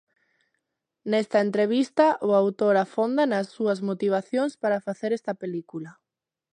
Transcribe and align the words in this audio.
Nesta 1.11 1.37
entrevista, 1.47 2.05
o 2.27 2.29
autor 2.41 2.75
afonda 2.77 3.23
nas 3.31 3.47
súas 3.55 3.79
motivacións 3.89 4.51
para 4.61 4.83
facer 4.87 5.11
esta 5.17 5.33
película. 5.43 5.91